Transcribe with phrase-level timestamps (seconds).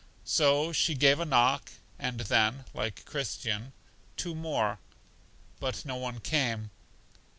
[0.25, 3.71] So, she gave a knock, and then (like Christian)
[4.17, 4.79] two more;
[5.59, 6.71] but no one came.